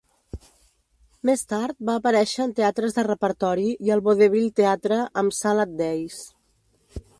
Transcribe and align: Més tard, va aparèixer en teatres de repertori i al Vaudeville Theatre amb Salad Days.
Més 1.29 1.43
tard, 1.51 1.75
va 1.89 1.97
aparèixer 2.01 2.41
en 2.47 2.55
teatres 2.61 2.97
de 2.97 3.05
repertori 3.09 3.67
i 3.89 3.93
al 3.97 4.03
Vaudeville 4.09 4.57
Theatre 4.61 5.01
amb 5.23 5.39
Salad 5.43 5.77
Days. 5.85 6.19